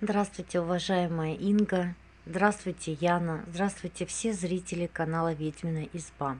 Здравствуйте, 0.00 0.60
уважаемая 0.60 1.34
Инга. 1.34 1.94
Здравствуйте, 2.26 2.94
Яна. 3.00 3.44
Здравствуйте, 3.46 4.04
все 4.06 4.32
зрители 4.32 4.86
канала 4.92 5.32
Ведьмина 5.32 5.88
изба. 5.92 6.36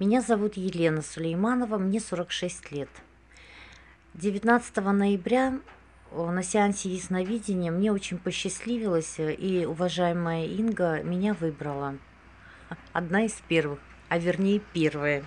Меня 0.00 0.20
зовут 0.20 0.56
Елена 0.56 1.00
Сулейманова, 1.00 1.78
мне 1.78 2.00
46 2.00 2.72
лет. 2.72 2.88
19 4.14 4.76
ноября 4.78 5.60
э, 6.10 6.30
на 6.30 6.42
сеансе 6.42 6.88
ясновидения 6.88 7.70
мне 7.70 7.92
очень 7.92 8.18
посчастливилось, 8.18 9.20
э, 9.20 9.34
и 9.34 9.64
уважаемая 9.66 10.46
Инга 10.46 11.00
меня 11.04 11.34
выбрала. 11.34 11.96
Одна 12.92 13.24
из 13.24 13.34
первых, 13.46 13.78
а 14.08 14.18
вернее 14.18 14.60
первая. 14.72 15.24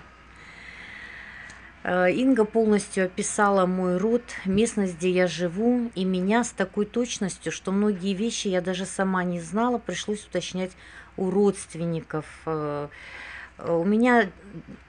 Э, 1.84 2.10
Инга 2.10 2.46
полностью 2.46 3.04
описала 3.04 3.66
мой 3.66 3.98
род, 3.98 4.22
местность, 4.46 4.96
где 4.96 5.10
я 5.10 5.26
живу, 5.26 5.90
и 5.94 6.04
меня 6.04 6.42
с 6.42 6.50
такой 6.50 6.86
точностью, 6.86 7.52
что 7.52 7.72
многие 7.72 8.14
вещи 8.14 8.48
я 8.48 8.62
даже 8.62 8.86
сама 8.86 9.22
не 9.22 9.38
знала, 9.40 9.76
пришлось 9.76 10.24
уточнять 10.26 10.72
у 11.18 11.30
родственников. 11.30 12.24
Э, 12.46 12.88
у 13.58 13.84
меня 13.84 14.30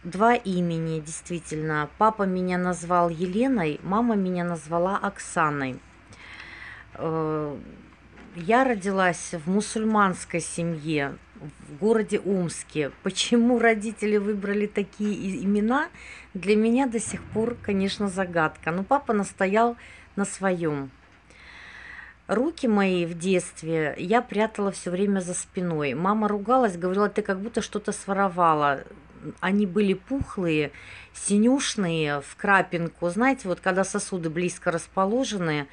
два 0.03 0.33
имени, 0.33 1.01
действительно. 1.01 1.89
Папа 1.97 2.23
меня 2.23 2.57
назвал 2.57 3.09
Еленой, 3.09 3.79
мама 3.83 4.15
меня 4.15 4.43
назвала 4.43 4.97
Оксаной. 4.97 5.79
Я 8.35 8.65
родилась 8.65 9.31
в 9.31 9.49
мусульманской 9.49 10.41
семье, 10.41 11.17
в 11.39 11.77
городе 11.79 12.19
Омске. 12.19 12.91
Почему 13.01 13.59
родители 13.59 14.17
выбрали 14.17 14.67
такие 14.67 15.41
имена, 15.41 15.87
для 16.33 16.57
меня 16.57 16.85
до 16.85 16.99
сих 16.99 17.23
пор, 17.23 17.55
конечно, 17.55 18.09
загадка. 18.09 18.71
Но 18.71 18.83
папа 18.83 19.13
настоял 19.13 19.77
на 20.17 20.25
своем. 20.25 20.91
Руки 22.27 22.67
мои 22.67 23.05
в 23.05 23.17
детстве 23.17 23.95
я 23.97 24.21
прятала 24.21 24.73
все 24.73 24.91
время 24.91 25.21
за 25.21 25.33
спиной. 25.33 25.93
Мама 25.93 26.27
ругалась, 26.27 26.75
говорила, 26.75 27.07
ты 27.07 27.21
как 27.21 27.39
будто 27.39 27.61
что-то 27.61 27.93
своровала. 27.93 28.83
Они 29.39 29.65
были 29.65 29.93
пухлые, 29.93 30.73
синюшные, 31.13 32.19
в 32.19 32.35
крапинку. 32.35 33.09
Знаете, 33.09 33.47
вот 33.47 33.61
когда 33.61 33.85
сосуды 33.85 34.29
близко 34.29 34.71
расположены, 34.71 35.67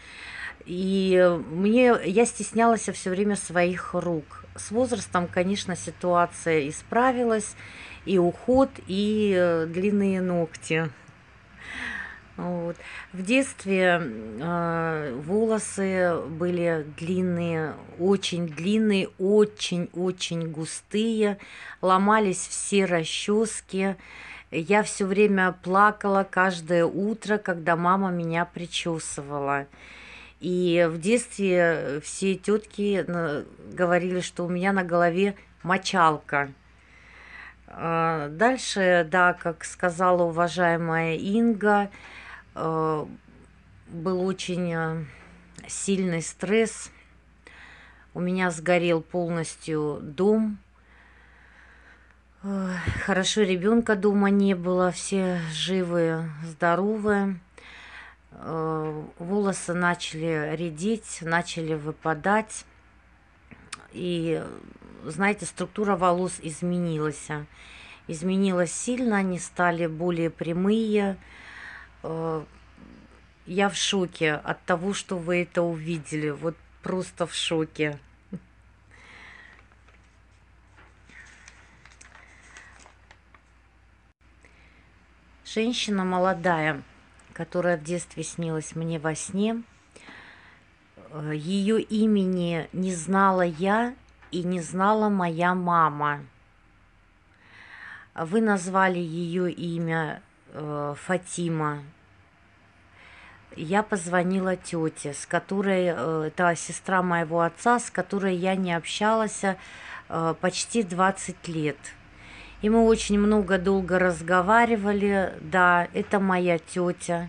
и 0.66 1.38
мне, 1.50 1.94
я 2.04 2.26
стеснялась 2.26 2.88
все 2.88 3.10
время 3.10 3.36
своих 3.36 3.94
рук. 3.94 4.44
С 4.56 4.70
возрастом, 4.70 5.26
конечно, 5.26 5.76
ситуация 5.76 6.68
исправилась, 6.68 7.54
и 8.04 8.18
уход, 8.18 8.70
и 8.86 9.34
э, 9.36 9.66
длинные 9.66 10.20
ногти. 10.20 10.90
Вот. 12.36 12.76
В 13.12 13.22
детстве 13.22 14.00
э, 14.02 15.20
волосы 15.24 16.16
были 16.28 16.86
длинные, 16.96 17.74
очень 17.98 18.48
длинные, 18.48 19.08
очень-очень 19.18 20.50
густые, 20.50 21.38
ломались 21.82 22.46
все 22.48 22.86
расчески. 22.86 23.96
Я 24.50 24.82
все 24.82 25.04
время 25.04 25.54
плакала 25.62 26.26
каждое 26.28 26.84
утро, 26.84 27.38
когда 27.38 27.76
мама 27.76 28.10
меня 28.10 28.44
причесывала. 28.44 29.66
И 30.42 30.88
в 30.90 30.98
детстве 30.98 32.00
все 32.02 32.34
тетки 32.34 33.06
говорили, 33.72 34.20
что 34.20 34.44
у 34.44 34.48
меня 34.48 34.72
на 34.72 34.82
голове 34.82 35.36
мочалка. 35.62 36.50
А, 37.68 38.28
дальше, 38.28 39.06
да, 39.08 39.34
как 39.34 39.64
сказала 39.64 40.24
уважаемая 40.24 41.14
Инга, 41.14 41.90
э, 42.56 43.06
был 43.86 44.26
очень 44.26 44.74
э, 44.74 45.04
сильный 45.68 46.22
стресс. 46.22 46.90
У 48.12 48.18
меня 48.18 48.50
сгорел 48.50 49.00
полностью 49.00 50.00
дом. 50.02 50.58
Хорошо, 53.06 53.42
ребенка 53.42 53.94
дома 53.94 54.28
не 54.28 54.54
было, 54.54 54.90
все 54.90 55.40
живые, 55.52 56.28
здоровые. 56.42 57.38
Э, 58.34 59.04
волосы 59.18 59.74
начали 59.74 60.54
редеть, 60.56 61.18
начали 61.22 61.74
выпадать. 61.74 62.64
И, 63.92 64.42
знаете, 65.04 65.46
структура 65.46 65.96
волос 65.96 66.38
изменилась. 66.42 67.28
Изменилась 68.08 68.72
сильно, 68.72 69.18
они 69.18 69.38
стали 69.38 69.86
более 69.86 70.30
прямые. 70.30 71.16
Э, 72.02 72.44
я 73.46 73.68
в 73.68 73.76
шоке 73.76 74.34
от 74.34 74.62
того, 74.64 74.94
что 74.94 75.18
вы 75.18 75.42
это 75.42 75.62
увидели. 75.62 76.30
Вот 76.30 76.56
просто 76.82 77.26
в 77.26 77.34
шоке. 77.34 77.98
Женщина 85.44 86.02
молодая 86.02 86.82
которая 87.32 87.76
в 87.76 87.82
детстве 87.82 88.22
снилась 88.22 88.74
мне 88.74 88.98
во 88.98 89.14
сне. 89.14 89.62
Ее 91.32 91.80
имени 91.80 92.68
не 92.72 92.94
знала 92.94 93.42
я 93.42 93.94
и 94.30 94.42
не 94.42 94.60
знала 94.60 95.08
моя 95.08 95.54
мама. 95.54 96.20
Вы 98.14 98.40
назвали 98.40 98.98
ее 98.98 99.50
имя 99.50 100.22
э, 100.52 100.94
Фатима. 100.98 101.82
Я 103.56 103.82
позвонила 103.82 104.56
тете, 104.56 105.14
с 105.14 105.26
которой, 105.26 105.86
э, 105.86 106.24
это 106.26 106.54
сестра 106.56 107.02
моего 107.02 107.40
отца, 107.40 107.78
с 107.78 107.90
которой 107.90 108.34
я 108.36 108.54
не 108.54 108.74
общалась 108.74 109.42
э, 109.44 110.34
почти 110.40 110.82
20 110.82 111.48
лет. 111.48 111.78
И 112.62 112.70
мы 112.70 112.84
очень 112.84 113.18
много 113.18 113.58
долго 113.58 113.98
разговаривали. 113.98 115.34
Да, 115.40 115.88
это 115.92 116.20
моя 116.20 116.58
тетя. 116.58 117.28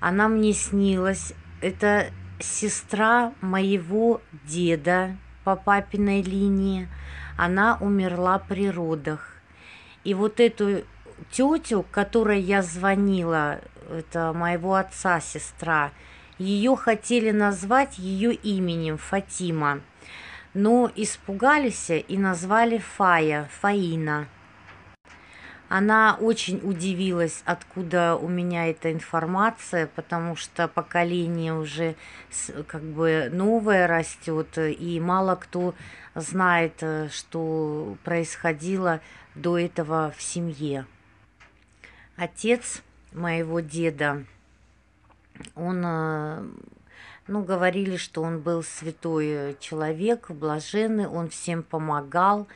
Она 0.00 0.28
мне 0.28 0.52
снилась. 0.52 1.34
Это 1.60 2.06
сестра 2.40 3.32
моего 3.40 4.20
деда 4.44 5.16
по 5.44 5.56
папиной 5.56 6.22
линии. 6.22 6.88
Она 7.36 7.76
умерла 7.80 8.38
при 8.38 8.70
родах. 8.70 9.32
И 10.04 10.14
вот 10.14 10.40
эту 10.40 10.84
тетю, 11.30 11.84
которой 11.90 12.40
я 12.40 12.62
звонила, 12.62 13.60
это 13.90 14.32
моего 14.32 14.74
отца 14.74 15.20
сестра, 15.20 15.92
ее 16.38 16.76
хотели 16.76 17.30
назвать 17.30 17.98
ее 17.98 18.32
именем 18.34 18.98
Фатима, 18.98 19.80
но 20.54 20.90
испугались 20.94 21.90
и 21.90 22.18
назвали 22.18 22.78
Фая, 22.78 23.48
Фаина. 23.60 24.28
Она 25.68 26.16
очень 26.20 26.60
удивилась, 26.62 27.42
откуда 27.44 28.14
у 28.14 28.28
меня 28.28 28.68
эта 28.70 28.92
информация, 28.92 29.88
потому 29.88 30.36
что 30.36 30.68
поколение 30.68 31.54
уже 31.54 31.96
как 32.68 32.82
бы 32.82 33.28
новое 33.32 33.88
растет, 33.88 34.58
и 34.58 35.00
мало 35.00 35.34
кто 35.34 35.74
знает, 36.14 36.74
э, 36.82 37.08
что 37.10 37.96
происходило 38.04 39.00
до 39.34 39.58
этого 39.58 40.14
в 40.16 40.22
семье. 40.22 40.86
Отец 42.16 42.82
моего 43.12 43.58
деда, 43.58 44.24
он, 45.56 45.82
э, 45.84 46.44
ну, 47.26 47.42
говорили, 47.42 47.96
что 47.96 48.22
он 48.22 48.38
был 48.38 48.62
святой 48.62 49.56
человек, 49.58 50.30
блаженный, 50.30 51.08
он 51.08 51.28
всем 51.28 51.64
помогал, 51.64 52.46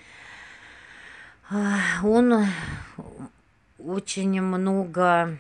он 2.03 2.47
очень 3.79 4.41
много 4.41 5.39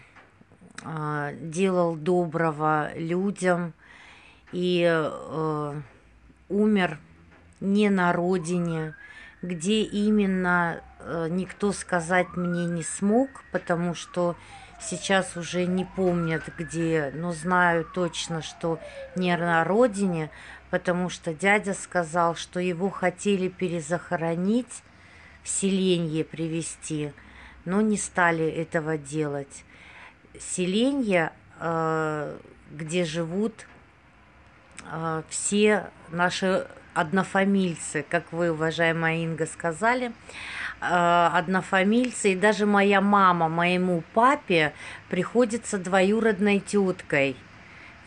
а, 0.83 1.33
делал 1.35 1.95
доброго 1.95 2.91
людям 2.97 3.75
и 4.53 4.85
э, 4.91 5.81
умер 6.49 6.99
не 7.61 7.91
на 7.91 8.13
родине, 8.13 8.95
где 9.43 9.83
именно 9.83 10.81
э, 10.99 11.29
никто 11.31 11.73
сказать 11.73 12.37
мне 12.37 12.67
не 12.67 12.83
смог, 12.83 13.29
потому 13.53 13.95
что 13.95 14.35
сейчас 14.81 15.37
уже 15.37 15.67
не 15.67 15.85
помнят 15.85 16.43
где, 16.59 17.13
но 17.15 17.33
знаю 17.33 17.85
точно, 17.85 18.43
что 18.43 18.81
не 19.15 19.37
на 19.37 19.63
родине, 19.63 20.31
потому 20.71 21.09
что 21.09 21.35
дядя 21.35 21.75
сказал, 21.75 22.35
что 22.35 22.59
его 22.59 22.91
хотели 22.91 23.49
перезахоронить, 23.49 24.83
селенье 25.45 26.25
привести, 26.25 27.13
но 27.65 27.81
не 27.81 27.97
стали 27.97 28.49
этого 28.49 28.99
делать. 28.99 29.65
Селенье, 30.39 31.33
э, 31.59 32.37
где 32.71 33.05
живут 33.05 33.67
э, 34.85 35.23
все 35.29 35.91
наши 36.11 36.67
однофамильцы, 36.95 38.05
как 38.09 38.33
вы, 38.33 38.51
уважаемая 38.51 39.19
Инга, 39.19 39.47
сказали, 39.47 40.13
э, 40.81 41.31
однофамильцы, 41.33 42.33
и 42.33 42.37
даже 42.37 42.67
моя 42.67 43.01
мама 43.01 43.49
моему 43.49 44.03
папе 44.15 44.73
приходится 45.09 45.79
двоюродной 45.79 46.61
теткой– 46.61 47.37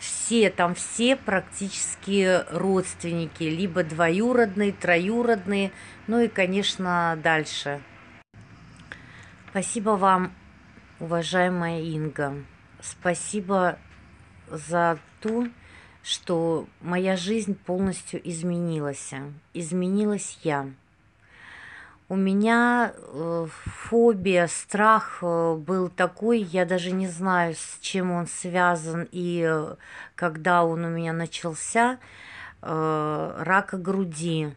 все, 0.04 0.50
там 0.50 0.76
все 0.76 1.16
практически 1.16 2.44
родственники, 2.52 3.44
либо 3.44 3.84
двоюродные, 3.84 4.74
троюродные, 4.74 5.72
ну 6.08 6.20
и, 6.20 6.28
конечно, 6.28 7.18
дальше. 7.24 7.82
Спасибо 9.50 9.92
вам, 9.92 10.34
уважаемая 11.00 11.82
Инга. 11.82 12.36
Спасибо 12.82 13.78
за 14.50 15.00
то, 15.22 15.48
что 16.02 16.68
моя 16.82 17.16
жизнь 17.16 17.56
полностью 17.56 18.20
изменилась. 18.30 19.14
Изменилась 19.54 20.38
я. 20.44 20.70
У 22.10 22.16
меня 22.18 22.94
э, 22.96 23.48
фобия, 23.50 24.48
страх 24.48 25.20
э, 25.22 25.56
был 25.56 25.88
такой, 25.88 26.42
я 26.42 26.66
даже 26.66 26.92
не 26.92 27.08
знаю, 27.08 27.56
с 27.56 27.80
чем 27.80 28.12
он 28.12 28.28
связан 28.28 29.08
и 29.12 29.42
э, 29.48 29.76
когда 30.16 30.66
он 30.66 30.84
у 30.84 30.90
меня 30.90 31.14
начался, 31.14 32.00
рака 32.62 33.78
груди. 33.78 34.54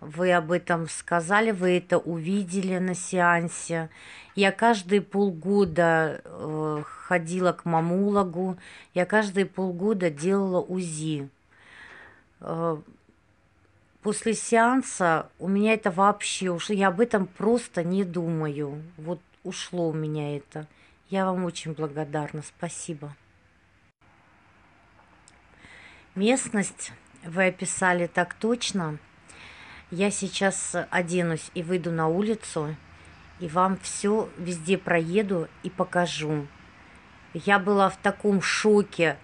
Вы 0.00 0.32
об 0.32 0.52
этом 0.52 0.88
сказали, 0.88 1.50
вы 1.50 1.76
это 1.76 1.98
увидели 1.98 2.78
на 2.78 2.94
сеансе. 2.94 3.90
Я 4.34 4.52
каждые 4.52 5.02
полгода 5.02 6.22
ходила 7.06 7.52
к 7.52 7.66
мамологу, 7.66 8.56
я 8.94 9.04
каждые 9.04 9.44
полгода 9.44 10.08
делала 10.08 10.62
УЗИ. 10.62 11.28
После 14.02 14.34
сеанса 14.34 15.30
у 15.38 15.48
меня 15.48 15.74
это 15.74 15.90
вообще 15.90 16.50
ушло, 16.50 16.74
я 16.74 16.88
об 16.88 17.00
этом 17.00 17.26
просто 17.26 17.84
не 17.84 18.04
думаю. 18.04 18.82
Вот 18.96 19.20
ушло 19.44 19.88
у 19.88 19.92
меня 19.92 20.36
это. 20.36 20.66
Я 21.10 21.26
вам 21.26 21.44
очень 21.44 21.74
благодарна, 21.74 22.42
спасибо. 22.42 23.14
Местность 26.14 26.92
вы 27.24 27.46
описали 27.46 28.06
так 28.06 28.34
точно– 28.34 28.98
я 29.90 30.12
сейчас 30.12 30.76
оденусь 30.90 31.50
и 31.54 31.64
выйду 31.64 31.90
на 31.90 32.06
улицу, 32.06 32.76
и 33.40 33.48
вам 33.48 33.76
все 33.82 34.28
везде 34.38 34.78
проеду 34.78 35.48
и 35.64 35.70
покажу. 35.70 36.46
Я 37.34 37.58
была 37.58 37.90
в 37.90 37.96
таком 37.96 38.40
шоке 38.40 39.16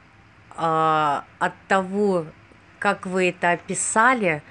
э, 0.56 1.22
от 1.38 1.52
того, 1.68 2.26
как 2.80 3.06
вы 3.06 3.28
это 3.28 3.52
описали, 3.52 4.42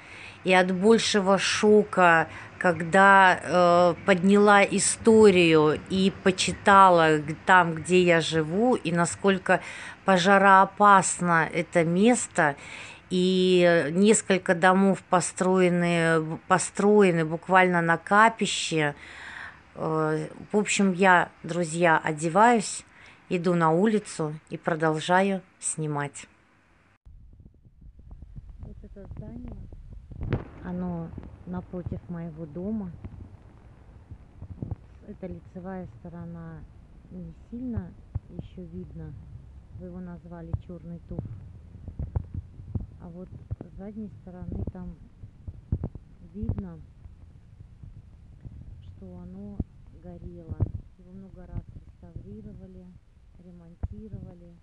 и 0.46 0.52
от 0.52 0.70
большего 0.70 1.38
шока, 1.38 2.28
когда 2.56 3.40
э, 3.42 3.94
подняла 4.06 4.62
историю 4.62 5.80
и 5.90 6.12
почитала 6.22 7.18
там, 7.46 7.74
где 7.74 8.00
я 8.04 8.20
живу, 8.20 8.76
и 8.76 8.92
насколько 8.92 9.60
пожароопасно 10.04 11.48
это 11.52 11.82
место, 11.82 12.54
и 13.10 13.90
несколько 13.90 14.54
домов 14.54 15.02
построены, 15.10 16.38
построены 16.46 17.24
буквально 17.24 17.82
на 17.82 17.96
капище. 17.98 18.94
Э, 19.74 20.28
в 20.52 20.56
общем, 20.56 20.92
я, 20.92 21.28
друзья, 21.42 22.00
одеваюсь, 22.04 22.84
иду 23.28 23.54
на 23.54 23.72
улицу 23.72 24.32
и 24.50 24.56
продолжаю 24.56 25.42
снимать. 25.58 26.28
Вот 28.60 28.76
это 28.84 29.04
здание, 29.16 29.65
оно 30.66 31.08
напротив 31.46 32.00
моего 32.10 32.44
дома. 32.44 32.90
Это 35.06 35.28
лицевая 35.28 35.88
сторона 35.98 36.60
не 37.10 37.32
сильно 37.50 37.90
еще 38.28 38.64
видно. 38.64 39.14
Вы 39.78 39.86
его 39.86 40.00
назвали 40.00 40.52
черный 40.66 41.00
туф 41.08 41.24
а 43.06 43.08
вот 43.08 43.28
с 43.60 43.78
задней 43.78 44.10
стороны 44.20 44.64
там 44.72 44.96
видно, 46.34 46.80
что 48.82 49.18
оно 49.18 49.56
горело. 50.02 50.58
Его 50.98 51.12
много 51.12 51.46
раз 51.46 51.62
реставрировали, 51.76 52.84
ремонтировали, 53.38 54.56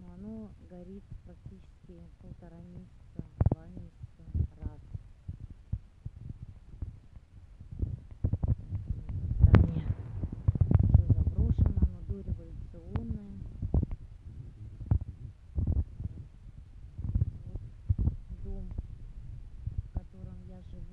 но 0.00 0.14
оно 0.14 0.50
горит 0.68 1.04
практически 1.24 2.02
полтора 2.20 2.58
месяца, 2.62 3.22
два 3.52 3.66
месяца 3.68 3.95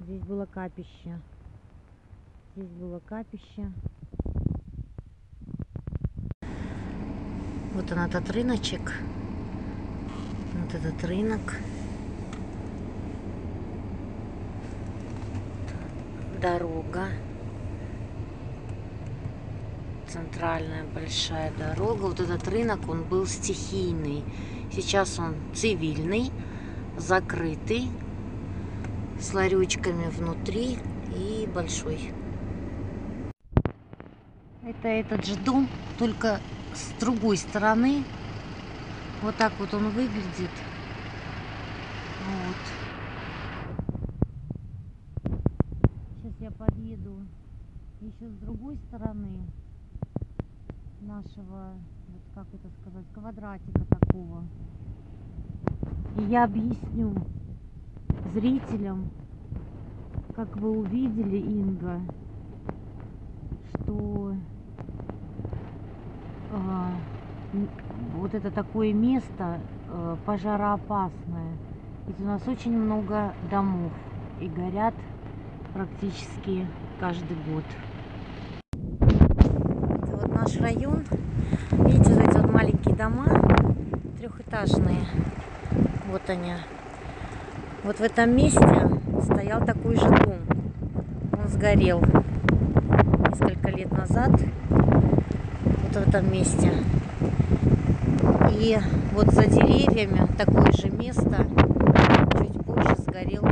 здесь 0.00 0.22
было 0.22 0.46
капище. 0.46 1.20
Здесь 2.56 2.70
было 2.70 3.00
капище. 3.00 3.72
Вот 7.72 7.90
он 7.90 7.98
этот 7.98 8.30
рыночек. 8.30 8.92
Вот 10.54 10.74
этот 10.74 11.04
рынок. 11.04 11.40
дорога. 16.44 17.08
Центральная 20.06 20.84
большая 20.94 21.50
дорога. 21.58 22.02
Вот 22.02 22.20
этот 22.20 22.46
рынок, 22.48 22.80
он 22.86 23.02
был 23.04 23.26
стихийный. 23.26 24.22
Сейчас 24.70 25.18
он 25.18 25.36
цивильный, 25.54 26.30
закрытый, 26.98 27.88
с 29.20 29.34
ларечками 29.34 30.08
внутри 30.08 30.78
и 31.14 31.48
большой. 31.54 32.12
Это 34.62 34.88
этот 34.88 35.24
же 35.24 35.36
дом, 35.36 35.68
только 35.98 36.40
с 36.74 36.98
другой 37.00 37.36
стороны. 37.36 38.04
Вот 39.22 39.36
так 39.36 39.52
вот 39.58 39.72
он 39.74 39.90
выглядит. 39.90 40.50
Вот. 42.26 42.56
подъеду 46.58 47.18
еще 48.00 48.28
с 48.28 48.34
другой 48.38 48.76
стороны 48.88 49.28
нашего, 51.00 51.74
вот 52.08 52.22
как 52.34 52.46
это 52.52 52.68
сказать, 52.80 53.04
квадратика 53.12 53.84
такого. 53.86 54.44
И 56.18 56.22
я 56.30 56.44
объясню 56.44 57.14
зрителям, 58.34 59.10
как 60.34 60.56
вы 60.56 60.70
увидели, 60.70 61.36
Инга, 61.36 62.00
что 63.70 64.34
э, 66.50 67.56
вот 68.16 68.34
это 68.34 68.50
такое 68.50 68.92
место 68.92 69.60
э, 69.88 70.16
пожароопасное. 70.26 71.52
Ведь 72.08 72.20
у 72.20 72.24
нас 72.24 72.46
очень 72.48 72.76
много 72.76 73.32
домов 73.50 73.92
и 74.40 74.48
горят 74.48 74.94
практически 75.72 76.66
каждый 76.98 77.36
год. 77.48 77.64
Это 80.02 80.16
вот 80.16 80.34
наш 80.34 80.56
район. 80.60 81.04
Видите, 81.70 82.14
вот 82.14 82.28
эти 82.28 82.36
вот 82.36 82.52
маленькие 82.52 82.96
дома, 82.96 83.26
трехэтажные. 84.18 85.06
Вот 86.10 86.28
они. 86.28 86.54
Вот 87.84 87.98
в 87.98 88.00
этом 88.00 88.34
месте 88.34 88.66
стоял 89.24 89.62
такой 89.62 89.96
же 89.96 90.08
дом. 90.08 90.38
Он 91.38 91.48
сгорел 91.48 92.00
несколько 92.00 93.68
лет 93.68 93.92
назад. 93.92 94.30
Вот 94.70 95.92
в 95.92 96.08
этом 96.08 96.32
месте. 96.32 96.72
И 98.52 98.78
вот 99.12 99.26
за 99.34 99.44
деревьями 99.44 100.26
такое 100.38 100.72
же 100.72 100.88
место 100.88 101.46
чуть 102.38 102.64
позже 102.64 102.96
сгорел 103.02 103.44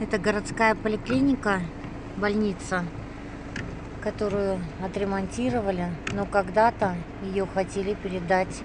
Это 0.00 0.18
городская 0.18 0.74
поликлиника, 0.76 1.60
больница, 2.16 2.84
которую 4.02 4.60
отремонтировали, 4.82 5.88
но 6.14 6.24
когда-то 6.24 6.94
ее 7.22 7.46
хотели 7.52 7.92
передать, 7.92 8.62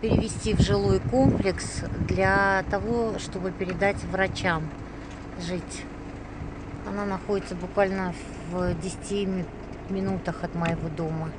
перевести 0.00 0.54
в 0.54 0.60
жилой 0.60 1.00
комплекс 1.10 1.82
для 2.08 2.64
того, 2.70 3.18
чтобы 3.18 3.50
передать 3.50 4.02
врачам 4.04 4.68
жить. 5.40 5.84
Она 6.88 7.04
находится 7.04 7.54
буквально 7.54 8.14
в 8.50 8.74
10 8.80 9.28
минутах 9.90 10.42
от 10.42 10.54
моего 10.54 10.88
дома. 10.88 11.30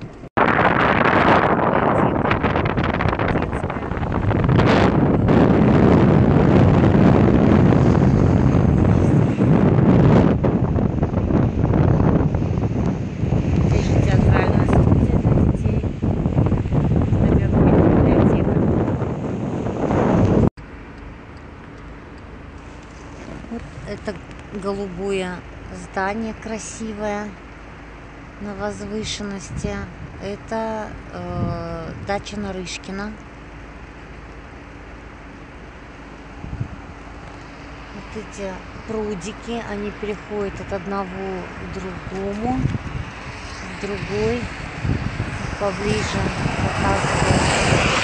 Голубое 24.62 25.40
здание 25.74 26.34
красивое 26.34 27.28
на 28.42 28.54
возвышенности. 28.56 29.76
Это 30.24 30.88
э, 31.14 31.94
дача 32.08 32.40
Нарышкина. 32.40 33.12
Вот 37.96 38.24
эти 38.24 38.54
прудики, 38.88 39.64
они 39.70 39.92
переходят 40.00 40.54
от 40.62 40.74
одного 40.74 41.44
к 41.60 41.74
другому, 41.74 42.60
в 43.62 43.82
другой. 43.82 44.42
Поближе 45.60 46.18
показываю. 46.64 48.01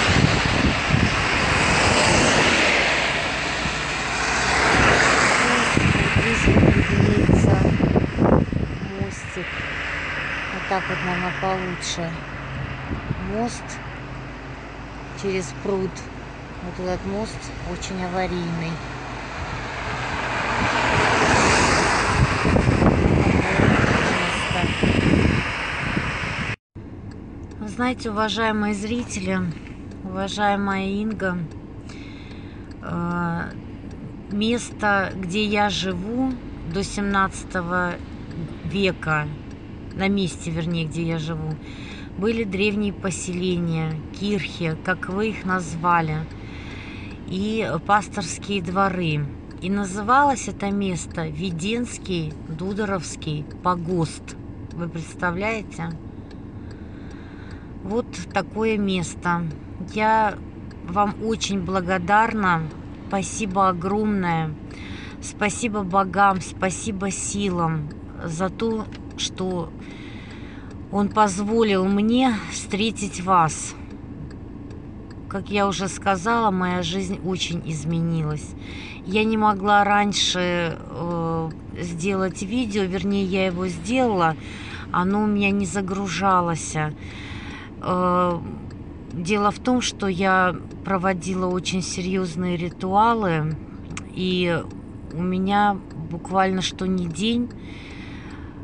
Так 10.68 10.82
вот, 10.86 10.98
наверное, 11.06 11.32
получше. 11.40 12.10
Мост 13.32 13.64
через 15.22 15.54
пруд. 15.62 15.90
Вот 16.62 16.86
этот 16.86 17.06
мост 17.06 17.38
очень 17.72 18.04
аварийный. 18.04 18.72
Знаете, 27.60 28.10
уважаемые 28.10 28.74
зрители, 28.74 29.40
уважаемая 30.04 30.86
Инга, 30.86 31.38
э, 32.82 33.42
место, 34.32 35.12
где 35.14 35.44
я 35.44 35.70
живу 35.70 36.32
до 36.72 36.82
17 36.82 37.98
века, 38.64 39.28
на 39.98 40.08
месте, 40.08 40.50
вернее, 40.50 40.86
где 40.86 41.02
я 41.02 41.18
живу, 41.18 41.54
были 42.16 42.44
древние 42.44 42.92
поселения, 42.92 43.92
кирхи, 44.18 44.76
как 44.84 45.08
вы 45.08 45.30
их 45.30 45.44
назвали, 45.44 46.18
и 47.28 47.68
пасторские 47.86 48.62
дворы. 48.62 49.26
И 49.60 49.70
называлось 49.70 50.48
это 50.48 50.70
место 50.70 51.26
Веденский 51.26 52.32
Дудоровский 52.48 53.44
погост. 53.62 54.36
Вы 54.72 54.88
представляете? 54.88 55.90
Вот 57.82 58.06
такое 58.32 58.78
место. 58.78 59.42
Я 59.92 60.38
вам 60.86 61.14
очень 61.22 61.60
благодарна. 61.60 62.62
Спасибо 63.08 63.68
огромное. 63.68 64.54
Спасибо 65.20 65.82
богам, 65.82 66.40
спасибо 66.40 67.10
силам 67.10 67.88
за 68.24 68.50
то, 68.50 68.86
что 69.18 69.70
Он 70.90 71.08
позволил 71.08 71.84
мне 71.84 72.34
встретить 72.50 73.20
вас. 73.22 73.74
Как 75.28 75.50
я 75.50 75.68
уже 75.68 75.88
сказала, 75.88 76.50
моя 76.50 76.82
жизнь 76.82 77.20
очень 77.24 77.62
изменилась. 77.66 78.54
Я 79.04 79.24
не 79.24 79.36
могла 79.36 79.84
раньше 79.84 80.78
э, 80.78 81.50
сделать 81.78 82.42
видео, 82.42 82.84
вернее, 82.84 83.24
я 83.24 83.46
его 83.46 83.68
сделала, 83.68 84.36
оно 84.90 85.24
у 85.24 85.26
меня 85.26 85.50
не 85.50 85.66
загружалось. 85.66 86.74
Э, 87.82 88.38
дело 89.12 89.50
в 89.50 89.58
том, 89.58 89.80
что 89.80 90.08
я 90.08 90.56
проводила 90.84 91.46
очень 91.46 91.82
серьезные 91.82 92.56
ритуалы, 92.56 93.56
и 94.14 94.62
у 95.12 95.22
меня 95.22 95.76
буквально 96.10 96.62
что 96.62 96.86
не 96.86 97.06
день 97.06 97.50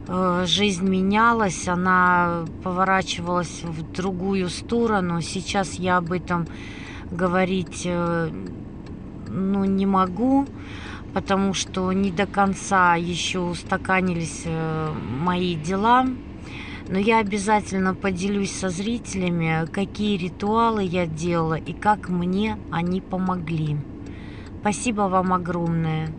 жизнь 0.07 0.87
менялась, 0.87 1.67
она 1.67 2.45
поворачивалась 2.63 3.63
в 3.63 3.93
другую 3.93 4.49
сторону. 4.51 5.21
Сейчас 5.21 5.75
я 5.75 5.97
об 5.97 6.13
этом 6.13 6.47
говорить 7.11 7.83
э, 7.85 8.31
ну, 9.29 9.65
не 9.65 9.87
могу, 9.87 10.47
потому 11.13 11.55
что 11.55 11.93
не 11.93 12.11
до 12.11 12.27
конца 12.27 12.97
еще 12.97 13.41
устаканились 13.41 14.43
э, 14.45 14.93
мои 15.21 15.55
дела. 15.55 16.07
Но 16.87 16.99
я 16.99 17.21
обязательно 17.21 17.95
поделюсь 17.95 18.53
со 18.53 18.69
зрителями, 18.69 19.67
какие 19.73 20.19
ритуалы 20.19 20.83
я 20.83 21.07
делала 21.07 21.55
и 21.55 21.73
как 21.73 22.11
мне 22.11 22.59
они 22.71 23.01
помогли. 23.01 23.79
Спасибо 24.61 25.03
вам 25.03 25.33
огромное. 25.33 26.11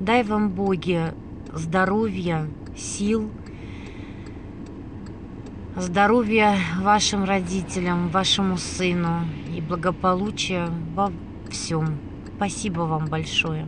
Дай 0.00 0.22
вам 0.22 0.50
Боги 0.50 1.12
здоровья, 1.52 2.48
сил, 2.76 3.30
здоровья 5.76 6.56
вашим 6.80 7.24
родителям, 7.24 8.08
вашему 8.08 8.58
сыну 8.58 9.20
и 9.54 9.60
благополучия 9.60 10.68
во 10.94 11.12
всем. 11.50 11.98
Спасибо 12.36 12.80
вам 12.80 13.06
большое. 13.06 13.66